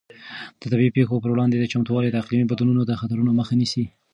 د 0.59 0.61
طبیعي 0.71 0.91
پېښو 0.97 1.21
پر 1.23 1.29
وړاندې 1.31 1.71
چمتووالی 1.73 2.09
د 2.11 2.15
اقلیمي 2.21 2.45
بدلون 2.51 2.77
د 2.85 2.91
خطرونو 3.01 3.31
مخه 3.39 3.53
نیسي. 3.61 3.85